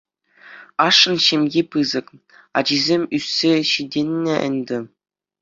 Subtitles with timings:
[0.85, 2.07] Ашшӗн ҫемйи пысӑк,
[2.63, 4.79] ачисем ӳссе ҫитӗннӗ ӗнтӗ.